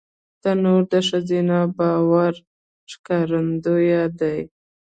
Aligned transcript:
تنور 0.41 0.81
د 0.93 0.93
ښځینه 1.07 1.57
باور 1.77 2.33
ښکارندوی 2.91 3.91
دی 4.19 4.39